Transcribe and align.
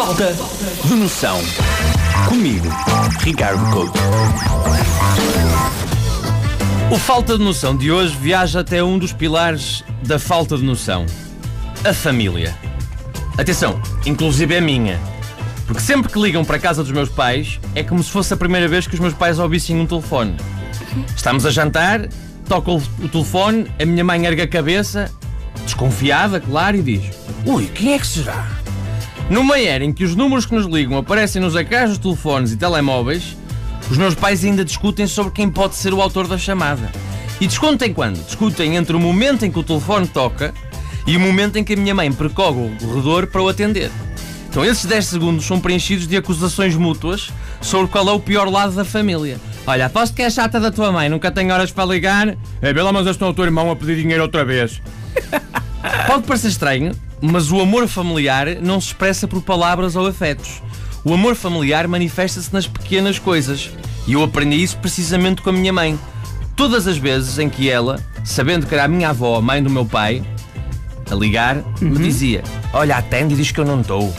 Falta 0.00 0.34
de 0.86 0.94
noção. 0.94 1.38
Comigo, 2.26 2.66
Ricardo 3.18 3.62
Couto. 3.70 3.98
O 6.90 6.96
falta 6.96 7.36
de 7.36 7.44
noção 7.44 7.76
de 7.76 7.92
hoje 7.92 8.16
viaja 8.16 8.60
até 8.60 8.82
um 8.82 8.98
dos 8.98 9.12
pilares 9.12 9.84
da 10.02 10.18
falta 10.18 10.56
de 10.56 10.64
noção: 10.64 11.04
a 11.84 11.92
família. 11.92 12.56
Atenção, 13.36 13.78
inclusive 14.06 14.54
é 14.54 14.60
minha. 14.62 14.98
Porque 15.66 15.82
sempre 15.82 16.10
que 16.10 16.18
ligam 16.18 16.46
para 16.46 16.56
a 16.56 16.60
casa 16.60 16.82
dos 16.82 16.92
meus 16.92 17.10
pais, 17.10 17.60
é 17.74 17.82
como 17.82 18.02
se 18.02 18.10
fosse 18.10 18.32
a 18.32 18.38
primeira 18.38 18.66
vez 18.68 18.86
que 18.86 18.94
os 18.94 19.00
meus 19.00 19.12
pais 19.12 19.38
ouvissem 19.38 19.78
um 19.78 19.86
telefone. 19.86 20.34
Estamos 21.14 21.44
a 21.44 21.50
jantar, 21.50 22.08
toca 22.48 22.70
o, 22.70 22.78
o 22.78 23.08
telefone, 23.10 23.70
a 23.78 23.84
minha 23.84 24.02
mãe 24.02 24.24
ergue 24.24 24.40
a 24.40 24.48
cabeça, 24.48 25.10
desconfiada, 25.66 26.40
claro, 26.40 26.78
e 26.78 26.82
diz: 26.82 27.02
Ui, 27.44 27.66
quem 27.66 27.92
é 27.92 27.98
que 27.98 28.06
será? 28.06 28.59
Numa 29.30 29.60
era 29.60 29.84
em 29.84 29.92
que 29.92 30.02
os 30.02 30.16
números 30.16 30.44
que 30.44 30.54
nos 30.56 30.66
ligam 30.66 30.98
aparecem 30.98 31.40
nos 31.40 31.54
ecrãs 31.54 31.90
dos 31.90 31.98
telefones 31.98 32.50
e 32.50 32.56
telemóveis, 32.56 33.36
os 33.88 33.96
meus 33.96 34.12
pais 34.12 34.44
ainda 34.44 34.64
discutem 34.64 35.06
sobre 35.06 35.32
quem 35.32 35.48
pode 35.48 35.76
ser 35.76 35.94
o 35.94 36.02
autor 36.02 36.26
da 36.26 36.36
chamada. 36.36 36.90
E 37.40 37.46
discutem 37.46 37.94
quando? 37.94 38.22
Discutem 38.24 38.74
entre 38.74 38.96
o 38.96 38.98
momento 38.98 39.46
em 39.46 39.50
que 39.50 39.58
o 39.58 39.62
telefone 39.62 40.08
toca 40.08 40.52
e 41.06 41.16
o 41.16 41.20
momento 41.20 41.56
em 41.56 41.64
que 41.64 41.74
a 41.74 41.76
minha 41.76 41.94
mãe 41.94 42.12
percorre 42.12 42.58
o 42.58 42.76
corredor 42.84 43.28
para 43.28 43.40
o 43.40 43.48
atender. 43.48 43.92
Então, 44.48 44.64
esses 44.64 44.84
10 44.84 45.06
segundos 45.06 45.44
são 45.44 45.60
preenchidos 45.60 46.08
de 46.08 46.16
acusações 46.16 46.74
mútuas 46.74 47.30
sobre 47.60 47.86
qual 47.86 48.08
é 48.08 48.12
o 48.12 48.18
pior 48.18 48.50
lado 48.50 48.72
da 48.72 48.84
família. 48.84 49.40
Olha, 49.64 49.86
aposto 49.86 50.16
que 50.16 50.22
é 50.22 50.28
chata 50.28 50.58
da 50.58 50.72
tua 50.72 50.90
mãe, 50.90 51.08
nunca 51.08 51.30
tem 51.30 51.52
horas 51.52 51.70
para 51.70 51.84
ligar. 51.84 52.36
É, 52.60 52.74
pelo 52.74 52.92
menos 52.92 53.06
estou 53.06 53.30
o 53.30 53.34
teu 53.34 53.44
irmão 53.44 53.70
a 53.70 53.76
pedir 53.76 53.94
dinheiro 53.94 54.24
outra 54.24 54.44
vez. 54.44 54.82
Pode 56.08 56.24
parecer 56.24 56.48
estranho, 56.48 56.92
mas 57.20 57.50
o 57.50 57.60
amor 57.60 57.86
familiar 57.86 58.56
não 58.60 58.80
se 58.80 58.88
expressa 58.88 59.28
por 59.28 59.42
palavras 59.42 59.96
ou 59.96 60.06
afetos. 60.06 60.62
O 61.04 61.14
amor 61.14 61.34
familiar 61.34 61.86
manifesta-se 61.88 62.52
nas 62.52 62.66
pequenas 62.66 63.18
coisas. 63.18 63.70
E 64.06 64.12
eu 64.12 64.22
aprendi 64.22 64.62
isso 64.62 64.76
precisamente 64.78 65.42
com 65.42 65.50
a 65.50 65.52
minha 65.52 65.72
mãe. 65.72 65.98
Todas 66.56 66.86
as 66.86 66.98
vezes 66.98 67.38
em 67.38 67.48
que 67.48 67.70
ela, 67.70 67.98
sabendo 68.24 68.66
que 68.66 68.74
era 68.74 68.84
a 68.84 68.88
minha 68.88 69.10
avó, 69.10 69.36
a 69.36 69.42
mãe 69.42 69.62
do 69.62 69.70
meu 69.70 69.84
pai, 69.84 70.22
a 71.10 71.14
ligar, 71.14 71.62
me 71.80 71.98
dizia: 71.98 72.42
Olha, 72.72 72.96
atende 72.96 73.34
e 73.34 73.36
diz 73.36 73.50
que 73.50 73.60
eu 73.60 73.64
não 73.64 73.80
estou. 73.80 74.14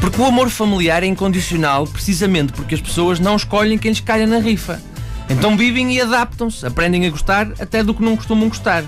Porque 0.00 0.20
o 0.20 0.26
amor 0.26 0.48
familiar 0.48 1.02
é 1.02 1.06
incondicional 1.06 1.86
precisamente 1.86 2.52
porque 2.52 2.74
as 2.74 2.80
pessoas 2.80 3.18
não 3.18 3.36
escolhem 3.36 3.76
quem 3.76 3.90
lhes 3.90 4.00
calha 4.00 4.26
na 4.26 4.38
rifa. 4.38 4.80
Então 5.28 5.56
vivem 5.56 5.92
e 5.92 6.00
adaptam-se, 6.00 6.64
aprendem 6.64 7.06
a 7.06 7.10
gostar 7.10 7.48
até 7.58 7.82
do 7.82 7.92
que 7.92 8.02
não 8.02 8.16
costumam 8.16 8.48
gostar. 8.48 8.84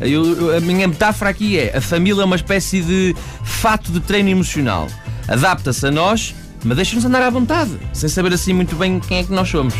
Eu- 0.00 0.56
a 0.56 0.60
minha 0.60 0.86
metáfora 0.88 1.30
aqui 1.30 1.58
é: 1.58 1.76
a 1.76 1.80
família 1.80 2.22
é 2.22 2.24
uma 2.24 2.36
espécie 2.36 2.80
de 2.82 3.14
fato 3.44 3.92
de 3.92 4.00
treino 4.00 4.28
emocional. 4.30 4.86
Adapta-se 5.28 5.86
a 5.86 5.90
nós, 5.90 6.34
mas 6.64 6.76
deixa-nos 6.76 7.04
andar 7.04 7.22
à 7.22 7.30
vontade, 7.30 7.72
sem 7.92 8.08
saber 8.08 8.32
assim 8.32 8.52
muito 8.52 8.74
bem 8.76 8.98
quem 9.00 9.18
é 9.18 9.22
que 9.24 9.32
nós 9.32 9.48
somos. 9.48 9.74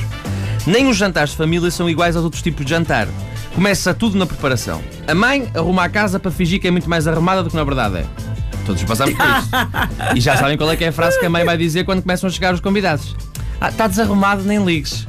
Nem 0.66 0.88
os 0.88 0.96
jantares 0.96 1.30
de 1.30 1.36
família 1.36 1.70
são 1.70 1.88
iguais 1.88 2.14
aos 2.16 2.24
outros 2.24 2.42
tipos 2.42 2.64
de 2.64 2.70
jantar. 2.70 3.08
Começa 3.54 3.92
tudo 3.94 4.16
na 4.18 4.26
preparação. 4.26 4.80
A 5.08 5.14
mãe 5.14 5.50
arruma 5.54 5.84
a 5.84 5.88
casa 5.88 6.20
para 6.20 6.30
fingir 6.30 6.60
que 6.60 6.68
é 6.68 6.70
muito 6.70 6.88
mais 6.88 7.08
arrumada 7.08 7.42
do 7.42 7.50
que 7.50 7.56
na 7.56 7.64
verdade 7.64 7.96
é. 7.98 8.06
Todos 8.66 8.84
passamos 8.84 9.14
por 9.14 9.24
isso. 9.26 9.48
E 10.16 10.20
já 10.20 10.36
sabem 10.36 10.56
qual 10.56 10.70
é 10.70 10.76
é 10.78 10.88
a 10.88 10.92
frase 10.92 11.18
que 11.18 11.26
a 11.26 11.30
mãe 11.30 11.44
vai 11.44 11.56
dizer 11.56 11.84
quando 11.84 12.02
começam 12.02 12.28
a 12.28 12.32
chegar 12.32 12.54
os 12.54 12.60
convidados. 12.60 13.16
Ah, 13.60 13.70
está 13.70 13.86
desarrumado, 13.86 14.42
nem 14.44 14.62
ligues. 14.64 15.06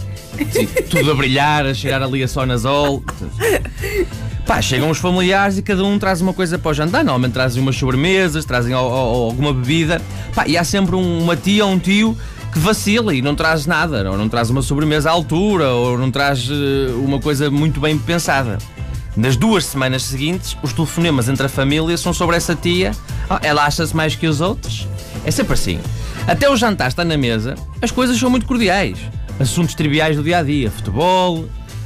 Sim, 0.52 0.66
tudo 0.90 1.12
a 1.12 1.16
brilhar, 1.16 1.66
a 1.66 1.74
cheirar 1.74 2.02
ali 2.04 2.24
a 2.24 2.28
sonazol. 2.28 3.04
Pá, 4.46 4.62
chegam 4.62 4.90
os 4.90 4.98
familiares 4.98 5.58
e 5.58 5.62
cada 5.62 5.84
um 5.84 5.98
traz 6.00 6.20
uma 6.22 6.34
coisa 6.34 6.58
para 6.58 6.72
o 6.72 6.74
jantar. 6.74 7.04
Normalmente 7.04 7.34
trazem 7.34 7.62
umas 7.62 7.76
sobremesas, 7.76 8.44
trazem 8.44 8.74
al- 8.74 8.92
al- 8.92 9.16
alguma 9.26 9.54
bebida. 9.54 10.02
Pá, 10.34 10.46
e 10.48 10.58
há 10.58 10.64
sempre 10.64 10.96
um- 10.96 11.22
uma 11.24 11.36
tia 11.38 11.66
ou 11.66 11.72
um 11.72 11.80
tio 11.80 12.18
que 12.52 12.60
vacila 12.60 13.14
e 13.14 13.22
não 13.22 13.36
traz 13.36 13.66
nada. 13.66 14.10
Ou 14.12 14.18
não 14.18 14.28
traz 14.28 14.50
uma 14.50 14.62
sobremesa 14.62 15.10
à 15.10 15.14
altura, 15.14 15.70
ou 15.70 15.98
não 15.98 16.10
traz 16.12 16.50
eh, 16.50 16.92
uma 16.96 17.20
coisa 17.20 17.50
muito 17.52 17.80
bem 17.80 17.98
pensada. 17.98 18.58
Nas 19.16 19.36
duas 19.38 19.66
semanas 19.66 20.04
seguintes, 20.04 20.58
os 20.64 20.74
telefonemas 20.74 21.30
entre 21.30 21.46
a 21.46 21.50
família 21.50 21.98
são 21.98 22.14
sobre 22.14 22.36
essa 22.36 22.56
tia. 22.56 22.92
Ah, 23.30 23.40
ela 23.44 23.66
acha-se 23.66 23.96
mais 23.96 24.16
que 24.16 24.26
os 24.28 24.42
outros. 24.42 24.88
É 25.24 25.32
sempre 25.32 25.54
assim. 25.54 25.80
Até 26.28 26.50
o 26.50 26.56
jantar 26.56 26.88
está 26.88 27.06
na 27.06 27.18
mesa, 27.18 27.56
as 27.82 27.92
coisas 27.92 28.18
são 28.18 28.30
muito 28.30 28.46
cordiais. 28.46 28.98
Assuntos 29.40 29.76
triviais 29.76 30.16
do 30.16 30.24
dia 30.24 30.40
a 30.40 30.44
dia: 30.44 30.70
futebol, 30.70 31.46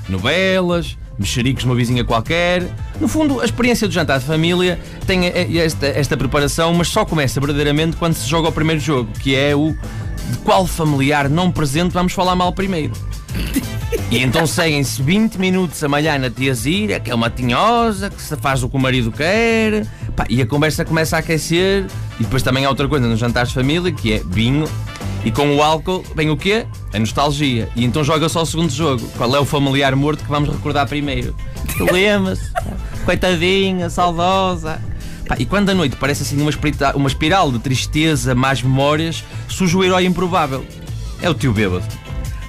novelas, 0.10 0.98
mexericos 1.18 1.64
numa 1.64 1.76
vizinha 1.76 2.04
qualquer. 2.04 2.64
No 3.00 3.08
fundo, 3.08 3.42
a 3.42 3.46
experiência 3.46 3.88
do 3.88 3.94
jantar 3.94 4.20
de 4.20 4.26
família 4.26 4.80
tem 5.06 5.28
esta, 5.28 5.88
esta 5.88 6.18
preparação, 6.18 6.74
mas 6.74 6.88
só 6.88 7.06
começa 7.06 7.40
verdadeiramente 7.40 7.98
quando 7.98 8.14
se 8.14 8.28
joga 8.28 8.50
o 8.50 8.52
primeiro 8.52 8.82
jogo, 8.82 9.12
que 9.20 9.36
é 9.36 9.56
o 9.56 9.76
de 10.32 10.38
qual 10.44 10.66
familiar 10.66 11.30
não 11.30 11.52
presente 11.52 11.92
vamos 11.92 12.14
falar 12.14 12.36
mal 12.36 12.52
primeiro. 12.54 12.94
E 14.12 14.20
então 14.20 14.46
seguem-se 14.46 15.02
20 15.02 15.38
minutos 15.38 15.84
a 15.84 15.88
malhar 15.88 16.20
na 16.20 16.30
tiazira, 16.30 17.00
que 17.00 17.10
é 17.10 17.16
uma 17.16 17.30
tinhosa, 17.30 18.10
que 18.10 18.22
se 18.22 18.36
faz 18.36 18.62
o 18.62 18.70
que 18.70 18.76
o 18.76 18.80
marido 18.80 19.12
quer. 19.12 19.88
Pá, 20.16 20.26
e 20.30 20.42
a 20.42 20.46
conversa 20.46 20.86
começa 20.86 21.16
a 21.16 21.20
aquecer. 21.20 21.86
E 22.20 22.24
depois 22.24 22.44
também 22.44 22.66
há 22.66 22.70
outra 22.70 22.88
coisa 22.88 23.08
nos 23.08 23.20
jantares 23.20 23.50
de 23.50 23.56
família, 23.56 23.92
que 23.92 24.14
é 24.14 24.22
vinho. 24.24 24.70
E 25.26 25.32
com 25.32 25.56
o 25.56 25.64
álcool 25.64 26.04
vem 26.16 26.30
o 26.30 26.38
quê? 26.38 26.68
A 26.94 27.00
nostalgia. 27.00 27.68
E 27.76 27.84
então 27.84 28.04
joga 28.04 28.30
só 28.30 28.44
o 28.44 28.46
segundo 28.46 28.70
jogo. 28.70 29.06
Qual 29.18 29.36
é 29.36 29.40
o 29.40 29.44
familiar 29.44 29.96
morto 29.96 30.24
que 30.24 30.30
vamos 30.30 30.50
recordar 30.50 30.88
primeiro? 30.88 31.36
Lembra-se? 31.92 32.52
Coitadinha, 33.04 33.90
saudosa. 33.90 34.80
Pá, 35.28 35.36
e 35.40 35.46
quando 35.46 35.70
a 35.70 35.74
noite 35.74 35.96
parece 35.96 36.22
assim 36.22 36.40
uma, 36.40 36.52
uma 36.94 37.08
espiral 37.08 37.52
de 37.52 37.58
tristeza, 37.58 38.36
más 38.36 38.62
memórias, 38.62 39.24
surge 39.48 39.76
o 39.76 39.84
herói 39.84 40.06
improvável. 40.06 40.64
É 41.20 41.28
o 41.28 41.34
tio 41.34 41.52
bêbado. 41.52 41.86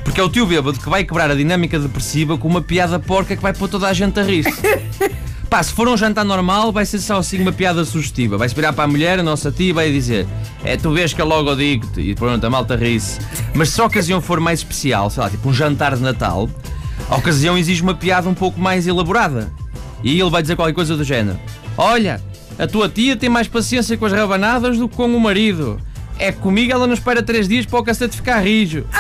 Porque 0.05 0.21
é 0.21 0.23
o 0.23 0.29
tio 0.29 0.45
bêbado 0.45 0.79
que 0.79 0.89
vai 0.89 1.03
quebrar 1.03 1.31
a 1.31 1.35
dinâmica 1.35 1.79
depressiva 1.79 2.37
com 2.37 2.47
uma 2.47 2.61
piada 2.61 2.99
porca 2.99 3.35
que 3.35 3.43
vai 3.43 3.55
pôr 3.55 3.69
toda 3.69 3.89
a 3.89 3.93
gente 3.95 4.21
a 4.21 4.23
rir-se. 4.23 4.53
Pá, 5.49 5.63
se 5.63 5.73
for 5.73 5.89
um 5.89 5.97
jantar 5.97 6.25
normal, 6.25 6.73
vai 6.73 6.85
ser 6.85 6.99
só 6.99 7.19
assim 7.19 7.41
uma 7.41 7.53
piada 7.53 7.85
sugestiva. 7.85 8.37
Vai-se 8.37 8.55
virar 8.55 8.73
para 8.73 8.85
a 8.85 8.89
mulher, 8.89 9.21
a 9.21 9.23
nossa 9.23 9.51
tia, 9.51 9.69
e 9.71 9.73
vai 9.73 9.93
dizer: 9.93 10.27
É, 10.65 10.77
tu 10.77 10.91
vês 10.93 11.13
que 11.13 11.23
eu 11.23 11.27
logo 11.27 11.55
digo-te. 11.55 12.01
E 12.01 12.15
pronto, 12.15 12.45
a 12.45 12.51
malta 12.51 12.75
ri-se. 12.75 13.21
Mas 13.55 13.71
se 13.71 13.81
a 13.81 13.85
ocasião 13.85 14.21
for 14.21 14.41
mais 14.41 14.59
especial, 14.61 15.09
sei 15.09 15.23
lá, 15.23 15.31
tipo 15.31 15.49
um 15.49 15.55
jantar 15.55 15.95
de 15.95 16.03
Natal, 16.03 16.51
a 17.09 17.17
ocasião 17.17 17.57
exige 17.57 17.81
uma 17.83 17.95
piada 17.95 18.29
um 18.29 18.35
pouco 18.35 18.61
mais 18.61 18.87
elaborada. 18.87 19.51
E 20.03 20.21
ele 20.21 20.31
vai 20.31 20.43
dizer 20.43 20.57
qualquer 20.57 20.75
coisa 20.75 20.97
do 20.97 21.05
género: 21.05 21.39
Olha, 21.79 22.21
a 22.59 22.67
tua 22.67 22.89
tia 22.89 23.17
tem 23.17 23.29
mais 23.29 23.47
paciência 23.47 23.97
com 23.97 24.07
as 24.07 24.13
rabanadas 24.13 24.77
do 24.79 24.89
que 24.89 24.97
com 24.97 25.07
o 25.07 25.21
marido. 25.21 25.81
É 26.19 26.33
que 26.33 26.39
comigo 26.39 26.73
ela 26.73 26.87
não 26.87 26.95
espera 26.95 27.23
três 27.23 27.47
dias 27.47 27.67
para 27.67 27.79
o 27.79 27.85
cacete 27.85 28.17
ficar 28.17 28.41
rijo. 28.41 28.85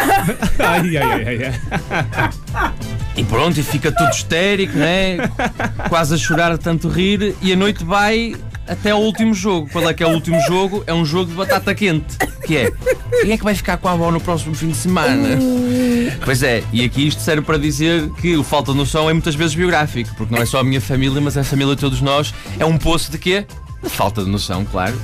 Ai, 0.58 0.96
ai, 0.98 1.24
ai, 1.26 1.44
ai. 1.44 2.72
E 3.16 3.24
pronto, 3.24 3.58
e 3.58 3.62
fica 3.62 3.90
tudo 3.90 4.10
histérico, 4.10 4.76
né? 4.76 5.16
Quase 5.88 6.14
a 6.14 6.18
chorar 6.18 6.52
de 6.52 6.62
tanto 6.62 6.88
rir. 6.88 7.34
E 7.40 7.52
a 7.52 7.56
noite 7.56 7.82
vai 7.82 8.36
até 8.68 8.90
ao 8.90 9.00
último 9.00 9.32
jogo. 9.32 9.68
Qual 9.70 9.88
é 9.88 9.94
que 9.94 10.02
é 10.02 10.06
o 10.06 10.10
último 10.10 10.38
jogo? 10.42 10.84
É 10.86 10.92
um 10.92 11.04
jogo 11.04 11.30
de 11.30 11.36
batata 11.36 11.74
quente. 11.74 12.16
Que 12.44 12.58
é, 12.58 12.70
quem 13.22 13.32
é 13.32 13.38
que 13.38 13.44
vai 13.44 13.54
ficar 13.54 13.78
com 13.78 13.88
a 13.88 13.92
avó 13.92 14.10
no 14.10 14.20
próximo 14.20 14.54
fim 14.54 14.68
de 14.68 14.76
semana? 14.76 15.38
Pois 16.24 16.42
é, 16.42 16.62
e 16.72 16.84
aqui 16.84 17.08
isto 17.08 17.22
serve 17.22 17.42
para 17.42 17.58
dizer 17.58 18.08
que 18.20 18.36
o 18.36 18.44
falta 18.44 18.72
de 18.72 18.78
noção 18.78 19.08
é 19.08 19.12
muitas 19.12 19.34
vezes 19.34 19.54
biográfico. 19.54 20.14
Porque 20.16 20.34
não 20.34 20.42
é 20.42 20.46
só 20.46 20.60
a 20.60 20.64
minha 20.64 20.80
família, 20.80 21.20
mas 21.20 21.36
é 21.36 21.40
a 21.40 21.44
família 21.44 21.74
de 21.74 21.80
todos 21.80 22.00
nós. 22.00 22.34
É 22.58 22.64
um 22.64 22.76
poço 22.76 23.10
de 23.10 23.18
quê? 23.18 23.46
De 23.82 23.88
falta 23.88 24.22
de 24.22 24.28
noção, 24.28 24.64
claro. 24.64 25.00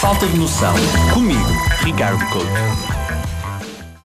Falta 0.00 0.26
de 0.26 0.36
noção. 0.36 0.74
Comigo, 1.12 1.48
Ricardo 1.82 2.24
Couto. 2.26 3.03